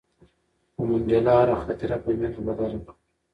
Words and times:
خو 0.73 0.81
منډېلا 0.89 1.33
هره 1.41 1.55
خاطره 1.63 1.97
په 2.03 2.09
مینه 2.19 2.39
بدله 2.47 2.79
کړه. 2.85 2.93